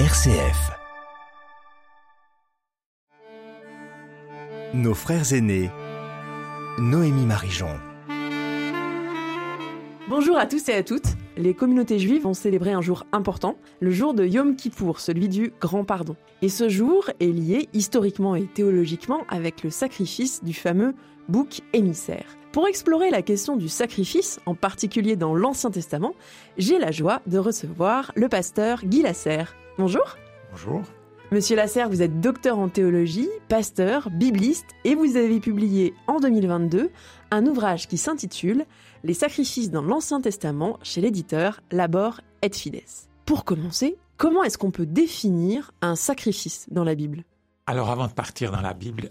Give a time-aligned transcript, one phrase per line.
[0.00, 0.72] RCF.
[4.74, 5.70] Nos frères aînés.
[6.80, 7.68] Noémie Marijon.
[10.08, 11.06] Bonjour à tous et à toutes.
[11.36, 15.52] Les communautés juives vont célébrer un jour important, le jour de Yom Kippour, celui du
[15.60, 16.16] Grand Pardon.
[16.42, 20.96] Et ce jour est lié historiquement et théologiquement avec le sacrifice du fameux
[21.28, 22.36] bouc émissaire.
[22.50, 26.14] Pour explorer la question du sacrifice, en particulier dans l'Ancien Testament,
[26.58, 29.54] j'ai la joie de recevoir le pasteur Guy Lasserre.
[29.76, 30.16] Bonjour.
[30.52, 30.82] Bonjour.
[31.32, 36.90] Monsieur Lasserre, vous êtes docteur en théologie, pasteur, bibliste et vous avez publié en 2022
[37.32, 38.66] un ouvrage qui s'intitule
[39.02, 42.84] Les sacrifices dans l'Ancien Testament chez l'éditeur Labor et Fides.
[43.26, 47.24] Pour commencer, comment est-ce qu'on peut définir un sacrifice dans la Bible?
[47.66, 49.10] Alors avant de partir dans la Bible,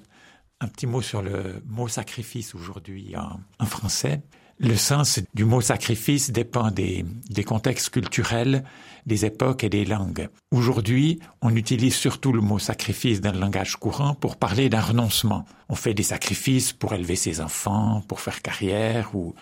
[0.62, 4.21] un petit mot sur le mot sacrifice aujourd'hui en, français.
[4.63, 7.04] Le sens du mot sacrifice dépend des,
[7.45, 8.63] contextes culturels,
[9.05, 10.30] des époques et des langues.
[10.52, 15.43] Aujourd'hui, on utilise surtout le mot sacrifice dans le langage courant pour parler d'un renoncement.
[15.68, 19.35] On fait des sacrifices pour élever ses enfants, pour faire carrière, ou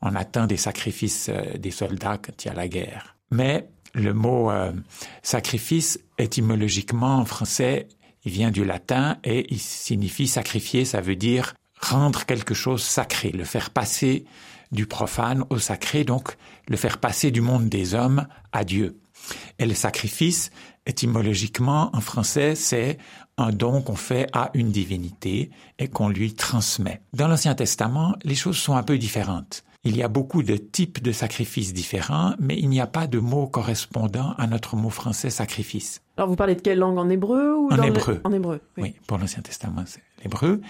[0.00, 3.18] on attend des sacrifices euh, des soldats quand il y a la guerre.
[3.30, 4.72] Mais le mot euh,
[5.22, 7.88] sacrifice, étymologiquement en français,
[8.24, 13.32] il vient du latin et il signifie sacrifier, ça veut dire rendre quelque chose sacré,
[13.32, 14.24] le faire passer
[14.72, 16.36] du profane au sacré, donc
[16.68, 18.98] le faire passer du monde des hommes à Dieu.
[19.58, 20.50] Et le sacrifice,
[20.86, 22.98] étymologiquement en français, c'est
[23.38, 27.00] un don qu'on fait à une divinité et qu'on lui transmet.
[27.12, 29.64] Dans l'Ancien Testament, les choses sont un peu différentes.
[29.84, 33.18] Il y a beaucoup de types de sacrifices différents, mais il n'y a pas de
[33.18, 36.02] mot correspondant à notre mot français sacrifice.
[36.16, 36.98] Alors vous parlez de quelle langue?
[36.98, 38.20] En hébreu ou En hébreu.
[38.22, 38.60] En hébreu.
[38.78, 40.60] Oui, pour l'Ancien Testament, c'est l'hébreu.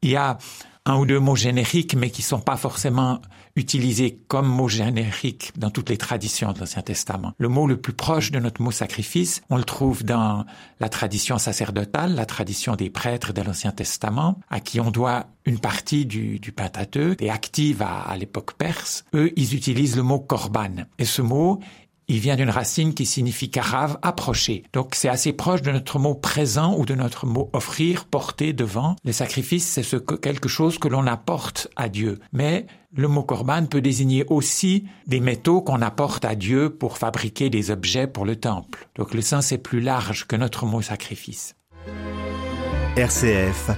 [0.00, 0.38] Il y a
[0.86, 3.20] un ou deux mots génériques, mais qui sont pas forcément
[3.56, 7.32] utilisés comme mots génériques dans toutes les traditions de l'Ancien Testament.
[7.38, 10.44] Le mot le plus proche de notre mot sacrifice, on le trouve dans
[10.80, 15.58] la tradition sacerdotale, la tradition des prêtres de l'Ancien Testament, à qui on doit une
[15.58, 19.04] partie du, du Pentateuque, et active à, à l'époque perse.
[19.14, 20.86] Eux, ils utilisent le mot korban.
[20.98, 21.60] Et ce mot,
[22.08, 24.64] il vient d'une racine qui signifie carav, approcher.
[24.72, 28.96] Donc c'est assez proche de notre mot présent ou de notre mot offrir, porter devant.
[29.04, 32.20] Le sacrifice, c'est ce quelque chose que l'on apporte à Dieu.
[32.32, 37.50] Mais le mot korban peut désigner aussi des métaux qu'on apporte à Dieu pour fabriquer
[37.50, 38.88] des objets pour le temple.
[38.96, 41.56] Donc le sens est plus large que notre mot sacrifice.
[42.96, 43.70] RCF,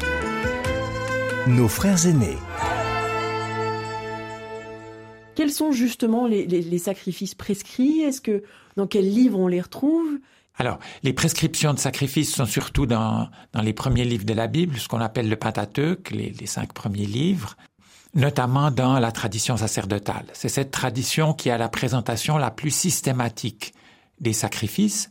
[1.46, 2.36] nos frères aînés.
[5.36, 8.00] Quels sont justement les, sacrifices prescrits?
[8.00, 8.42] Est-ce que
[8.76, 10.18] dans quels livres on les retrouve?
[10.56, 14.78] Alors, les prescriptions de sacrifices sont surtout dans, dans les premiers livres de la Bible,
[14.78, 17.54] ce qu'on appelle le Pentateuque, les, les cinq premiers livres,
[18.14, 20.24] notamment dans la tradition sacerdotale.
[20.32, 23.74] C'est cette tradition qui a la présentation la plus systématique
[24.18, 25.10] des sacrifices,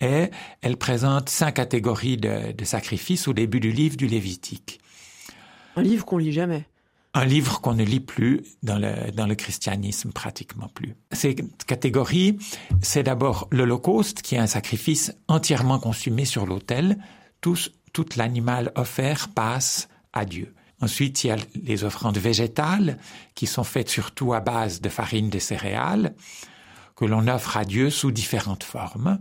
[0.00, 0.30] et
[0.62, 4.80] elle présente cinq catégories de, de sacrifices au début du livre du Lévitique.
[5.76, 6.64] Un livre qu'on lit jamais
[7.14, 10.94] un livre qu'on ne lit plus dans le, dans le christianisme, pratiquement plus.
[11.12, 11.36] Ces
[11.66, 12.38] catégories,
[12.80, 16.98] c'est d'abord l'Holocauste, qui est un sacrifice entièrement consumé sur l'autel.
[17.40, 17.58] Tout,
[17.92, 20.54] tout l'animal offert passe à Dieu.
[20.80, 22.98] Ensuite, il y a les offrandes végétales,
[23.34, 26.14] qui sont faites surtout à base de farine de céréales,
[26.96, 29.20] que l'on offre à Dieu sous différentes formes.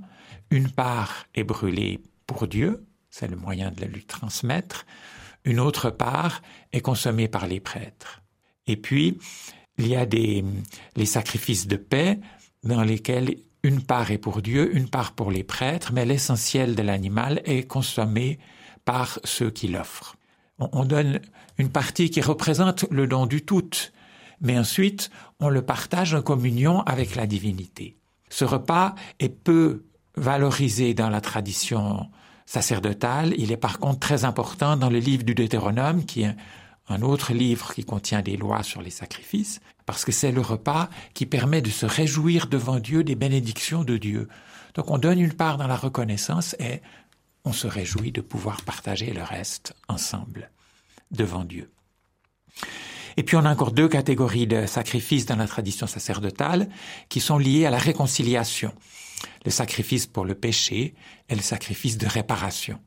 [0.50, 4.86] Une part est brûlée pour Dieu, c'est le moyen de la lui transmettre.
[5.46, 6.42] Une autre part
[6.72, 8.22] est consommée par les prêtres.
[8.68, 9.18] Et puis,
[9.78, 10.44] il y a des,
[10.96, 12.20] les sacrifices de paix
[12.64, 16.82] dans lesquels une part est pour Dieu, une part pour les prêtres, mais l'essentiel de
[16.82, 18.40] l'animal est consommé
[18.86, 20.16] par ceux qui l'offrent.
[20.60, 21.20] On, donne
[21.58, 23.70] une partie qui représente le don du tout,
[24.42, 25.10] mais ensuite
[25.40, 27.98] on le partage en communion avec la divinité.
[28.30, 29.86] Ce repas est peu
[30.16, 32.10] valorisé dans la tradition
[32.52, 33.34] sacerdotal.
[33.38, 36.36] Il est par contre très important dans le livre du Deutéronome, qui est
[36.90, 40.90] un autre livre qui contient des lois sur les sacrifices, parce que c'est le repas
[41.14, 44.28] qui permet de se réjouir devant Dieu des bénédictions de Dieu.
[44.74, 46.82] Donc on donne une part dans la reconnaissance et
[47.46, 50.50] on se réjouit de pouvoir partager le reste ensemble
[51.10, 51.72] devant Dieu.
[53.18, 56.70] Et puis on a encore deux catégories de sacrifices dans la tradition sacerdotale
[57.10, 58.72] qui sont liées à la réconciliation
[59.46, 60.94] le sacrifice pour le péché
[61.30, 62.80] et le sacrifice de réparation.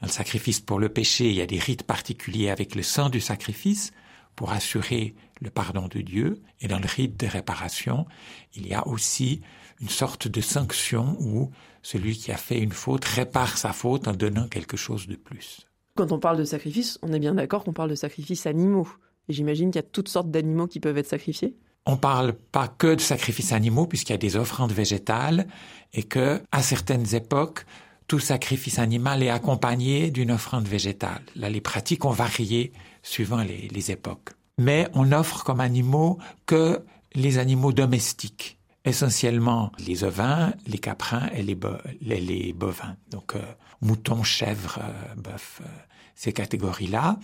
[0.00, 3.08] Dans le sacrifice pour le péché, il y a des rites particuliers avec le sang
[3.08, 3.92] du sacrifice
[4.34, 8.06] pour assurer le pardon de Dieu, et dans le rite de réparation,
[8.54, 9.42] il y a aussi
[9.80, 11.50] une sorte de sanction où
[11.82, 15.66] celui qui a fait une faute répare sa faute en donnant quelque chose de plus.
[15.96, 18.88] Quand on parle de sacrifice, on est bien d'accord qu'on parle de sacrifices animaux.
[19.28, 22.94] J'imagine qu'il y a toutes sortes d'animaux qui peuvent être sacrifiés on parle pas que
[22.94, 25.46] de sacrifices animaux puisqu'il y a des offrandes végétales
[25.92, 27.64] et que, à certaines époques,
[28.06, 31.22] tout sacrifice animal est accompagné d'une offrande végétale.
[31.34, 32.72] Là, les pratiques ont varié
[33.02, 34.30] suivant les, les époques.
[34.58, 36.84] Mais on offre comme animaux que
[37.14, 42.96] les animaux domestiques essentiellement les ovins, les caprins et les, bovins.
[43.10, 43.42] Donc euh,
[43.80, 45.66] moutons, chèvres, euh, bœufs, euh,
[46.14, 47.18] ces catégories-là.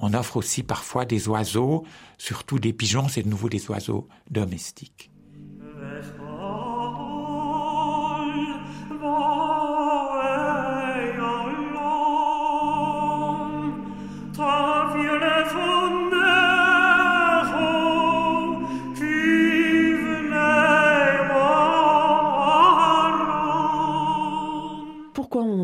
[0.00, 1.84] On offre aussi parfois des oiseaux,
[2.18, 5.11] surtout des pigeons, c'est de nouveau des oiseaux domestiques.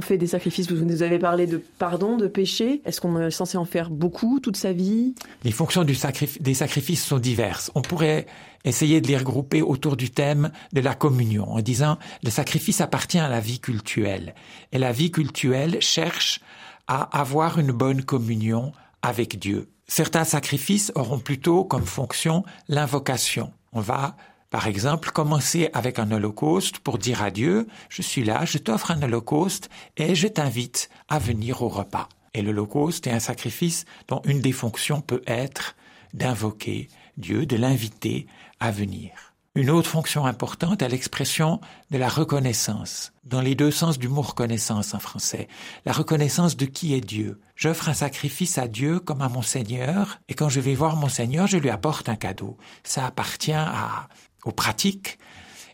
[0.09, 2.81] Fait des sacrifices Vous nous avez parlé de pardon, de péché.
[2.85, 5.15] Est-ce qu'on est censé en faire beaucoup toute sa vie?
[5.45, 7.71] Les fonctions des sacrifices sont diverses.
[7.75, 8.27] On pourrait
[8.65, 13.19] essayer de les regrouper autour du thème de la communion en disant le sacrifice appartient
[13.19, 14.35] à la vie cultuelle
[14.73, 16.41] et la vie cultuelle cherche
[16.87, 18.73] à avoir une bonne communion
[19.03, 19.69] avec Dieu.
[19.87, 23.53] Certains sacrifices auront plutôt comme fonction l'invocation.
[23.73, 24.17] On va
[24.51, 28.91] par exemple, commencer avec un holocauste pour dire à Dieu, je suis là, je t'offre
[28.91, 32.09] un holocauste et je t'invite à venir au repas.
[32.35, 35.77] Et l'holocauste est un sacrifice dont une des fonctions peut être
[36.15, 38.27] d'invoquer Dieu, de l'inviter
[38.61, 39.11] à venir.
[39.55, 41.61] Une autre fonction importante est l'expression
[41.91, 45.49] de la reconnaissance, dans les deux sens du mot reconnaissance en français.
[45.85, 47.41] La reconnaissance de qui est Dieu.
[47.57, 51.09] J'offre un sacrifice à Dieu comme à mon Seigneur, et quand je vais voir mon
[51.09, 52.57] Seigneur, je lui apporte un cadeau.
[52.85, 54.09] Ça appartient à
[54.45, 55.19] aux pratiques,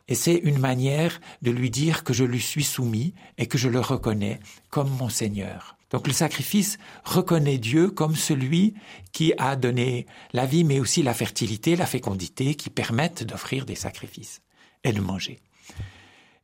[0.09, 3.69] et c'est une manière de lui dire que je lui suis soumis et que je
[3.69, 4.41] le reconnais
[4.71, 5.77] comme mon Seigneur.
[5.91, 8.75] Donc le sacrifice reconnaît Dieu comme celui
[9.13, 13.77] qui a donné la vie, mais aussi la fertilité, la fécondité, qui permettent d'offrir des
[13.77, 14.43] sacrifices
[14.83, 15.39] et de manger.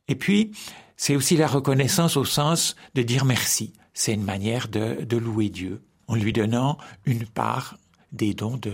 [0.07, 0.51] Et puis,
[0.95, 3.73] c'est aussi la reconnaissance au sens de dire merci.
[3.93, 7.77] C'est une manière de, de, louer Dieu en lui donnant une part
[8.11, 8.71] des dons de,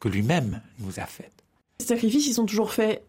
[0.00, 1.37] que lui-même nous a faits.
[1.80, 3.04] Les sacrifices, ils sont toujours faits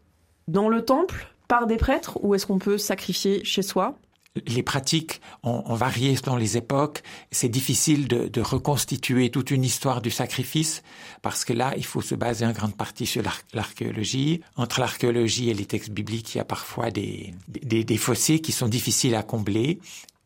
[0.48, 3.98] dans le temple, par des prêtres, ou est-ce qu'on peut sacrifier chez soi?
[4.46, 7.02] Les pratiques ont, varié selon les époques.
[7.32, 10.84] C'est difficile de, reconstituer toute une histoire du sacrifice
[11.24, 13.24] parce que là, il faut se baser en grande partie sur
[13.54, 14.42] l'archéologie.
[14.56, 18.68] Entre l'archéologie et les textes bibliques, il y a parfois des, des, fossés qui sont
[18.68, 19.80] difficiles à combler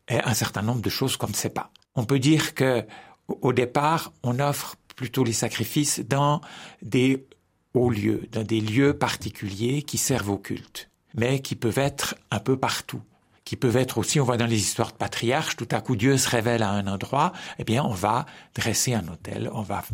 [0.08, 1.70] et un certain nombre de choses qu'on ne sait pas.
[1.96, 2.84] On peut dire que
[3.26, 6.42] au départ, on offre plutôt les sacrifices dans
[6.82, 7.26] des
[7.74, 12.38] hauts lieux, dans des lieux particuliers qui servent au culte, mais qui peuvent être un
[12.38, 13.02] peu partout
[13.44, 16.16] qui peuvent être aussi, on voit dans les histoires de patriarches, tout à coup Dieu
[16.16, 18.24] se révèle à un endroit, eh bien on va
[18.54, 19.84] dresser un autel, on va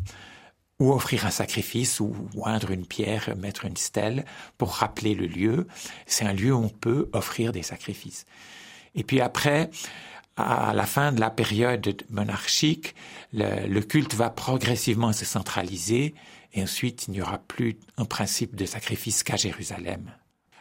[0.79, 4.25] ou offrir un sacrifice, ou oindre une pierre, mettre une stèle
[4.56, 5.67] pour rappeler le lieu.
[6.06, 8.25] C'est un lieu où on peut offrir des sacrifices.
[8.94, 9.71] Et puis après,
[10.38, 12.94] à la fin de la période monarchique,
[13.35, 16.15] le culte va progressivement se centraliser
[16.55, 20.11] et ensuite il n'y aura plus un principe de sacrifice qu'à Jérusalem.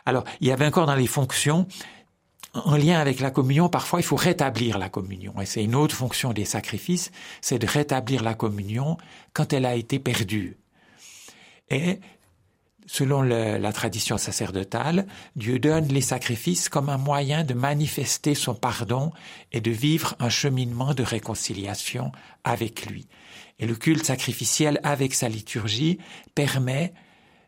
[0.06, 1.68] Alors, il y avait encore dans les fonctions,
[2.54, 5.40] en lien avec la communion, parfois il faut rétablir la communion.
[5.40, 8.98] Et c'est une autre fonction des sacrifices, c'est de rétablir la communion
[9.34, 10.58] quand elle a été perdue.
[11.70, 12.00] Et
[12.88, 19.12] selon la tradition sacerdotale, Dieu donne les sacrifices comme un moyen de manifester son pardon
[19.52, 22.12] et de vivre un cheminement de réconciliation
[22.44, 23.08] avec lui.
[23.60, 26.00] Et le culte sacrificiel avec sa liturgie
[26.34, 26.94] permet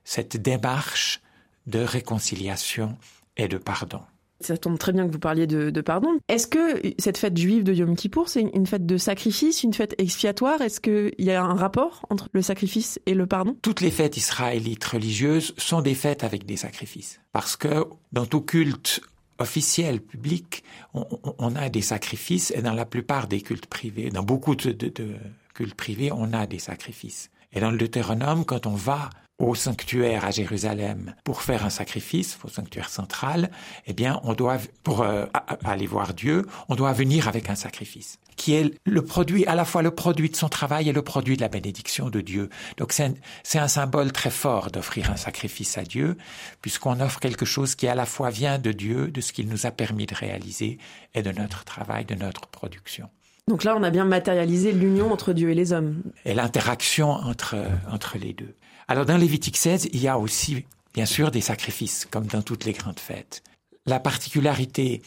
[0.03, 1.21] cette démarche
[1.67, 2.97] de réconciliation
[3.37, 4.01] et de pardon.
[4.41, 6.09] Ça tombe très bien que vous parliez de, pardon.
[6.27, 9.93] Est-ce que cette fête juive de Yom Kippour, c'est une fête de sacrifice, une fête
[9.99, 10.61] expiatoire?
[10.61, 13.55] Est-ce qu'il y a un rapport entre le sacrifice et le pardon?
[13.61, 17.21] Toutes les fêtes israélites religieuses sont des fêtes avec des sacrifices.
[17.33, 19.01] Parce que dans tout culte
[19.37, 20.63] officiel, public,
[20.93, 24.89] on, a des sacrifices et dans la plupart des cultes privés, dans beaucoup de, de,
[24.89, 25.15] de
[25.53, 27.29] culte privé, on a des sacrifices.
[27.53, 29.09] Et dans le Deutéronome, quand on va
[29.41, 33.49] au sanctuaire à Jérusalem pour faire un sacrifice, au sanctuaire central,
[33.87, 35.25] eh bien, on doit, pour euh,
[35.63, 39.65] aller voir Dieu, on doit venir avec un sacrifice, qui est le produit, à la
[39.65, 42.49] fois le produit de son travail et le produit de la bénédiction de Dieu.
[42.77, 46.17] Donc c'est un, un symbole très fort d'offrir un sacrifice à Dieu,
[46.61, 49.65] puisqu'on offre quelque chose qui à la fois vient de Dieu, de ce qu'il nous
[49.65, 50.77] a permis de réaliser,
[51.15, 53.09] et de notre travail, de notre production.
[53.47, 56.03] Donc là, on a bien matérialisé l'union entre Dieu et les hommes.
[56.25, 57.57] Et l'interaction entre,
[57.89, 58.55] entre les deux.
[58.87, 62.65] Alors dans Lévitique 16, il y a aussi, bien sûr, des sacrifices, comme dans toutes
[62.65, 63.43] les grandes fêtes.
[63.85, 65.01] La particularité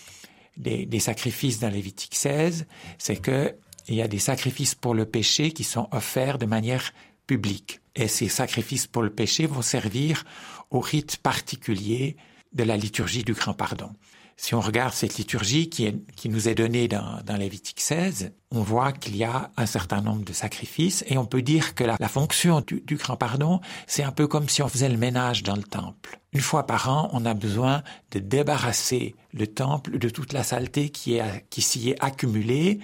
[0.57, 2.67] des, sacrifices dans Lévitique 16,
[2.99, 3.55] c'est que
[3.89, 6.93] il y a des sacrifices pour le péché qui sont offerts de manière
[7.27, 7.81] public.
[7.95, 10.25] Et ces sacrifices pour le péché vont servir
[10.71, 12.17] au rite particulier
[12.55, 13.91] de la liturgie du grand pardon.
[14.37, 19.17] Si on regarde cette liturgie qui, nous est donnée dans, Lévitique 16, on voit qu'il
[19.17, 22.97] y a un certain nombre de sacrifices et on peut dire que la, fonction du,
[22.97, 26.21] grand pardon, c'est un peu comme si on faisait le ménage dans le temple.
[26.33, 30.91] Une fois par an, on a besoin de débarrasser le temple de toute la saleté
[30.91, 32.81] qui, qui s'y est accumulée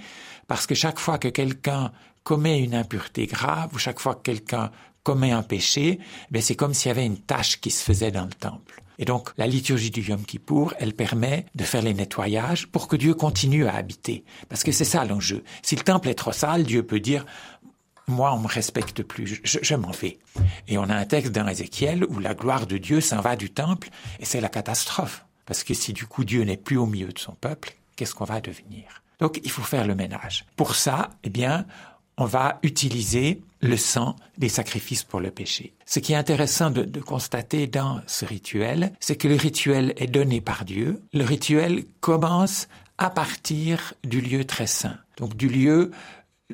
[0.47, 1.93] parce que chaque fois que quelqu'un
[2.23, 4.71] commet une impureté grave ou chaque fois que quelqu'un
[5.03, 5.99] commet un péché,
[6.31, 8.83] ben c'est comme s'il y avait une tâche qui se faisait dans le temple.
[8.99, 12.97] Et donc, la liturgie du Yom Kippour, elle permet de faire les nettoyages pour que
[12.97, 14.25] Dieu continue à habiter.
[14.51, 15.43] Parce que c'est ça l'enjeu.
[15.63, 17.25] Si le temple est trop sale, Dieu peut dire,
[18.09, 20.19] moi, on me respecte plus, je, je m'en vais.
[20.69, 23.49] Et on a un texte dans Ézéchiel où la gloire de Dieu s'en va du
[23.49, 23.89] temple
[24.19, 25.25] et c'est la catastrophe.
[25.47, 28.25] Parce que si du coup Dieu n'est plus au milieu de son peuple, qu'est-ce qu'on
[28.25, 29.03] va devenir?
[29.19, 30.45] Donc, il faut faire le ménage.
[30.57, 31.67] Pour ça, eh bien,
[32.21, 35.75] on va utiliser le sang des sacrifices pour le péché.
[35.87, 40.07] Ce qui est intéressant de, de constater dans ce rituel, c'est que le rituel est
[40.07, 41.03] donné par Dieu.
[41.13, 45.91] Le rituel commence à partir du lieu très saint, donc du lieu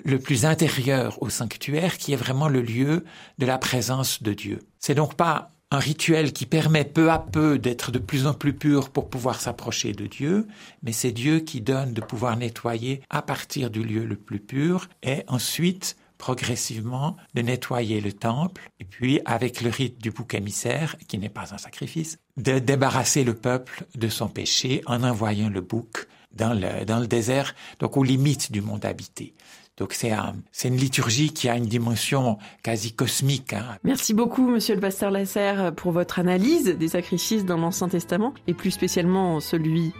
[0.04, 3.04] le plus intérieur au sanctuaire, qui est vraiment le lieu
[3.38, 4.60] de la présence de Dieu.
[4.78, 8.52] C'est donc pas un rituel qui permet peu à peu d'être de plus en plus
[8.52, 10.46] pur pour pouvoir s'approcher de Dieu,
[10.82, 14.88] mais c'est Dieu qui donne de pouvoir nettoyer à partir du lieu le plus pur
[15.02, 20.96] et ensuite progressivement de nettoyer le temple et puis avec le rite du bouc émissaire
[21.08, 25.60] qui n'est pas un sacrifice de débarrasser le peuple de son péché en envoyant le
[25.60, 29.34] bouc dans le, dans le désert donc aux limites du monde habité
[29.76, 33.52] donc c'est un, c'est une liturgie qui a une dimension quasi cosmique.
[33.52, 33.76] Hein.
[33.84, 38.54] Merci beaucoup, Monsieur le pasteur Lasserre, pour votre analyse des sacrifices dans l'Ancien Testament et
[38.54, 39.92] plus spécialement celui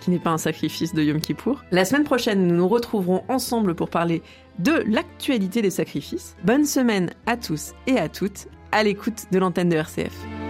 [0.00, 1.62] qui n'est pas un sacrifice de Yom Kippour.
[1.70, 4.22] La semaine prochaine, nous nous retrouverons ensemble pour parler
[4.58, 6.36] de l'actualité des sacrifices.
[6.44, 10.41] Bonne semaine à tous et à toutes à l'écoute de l'antenne de RCF.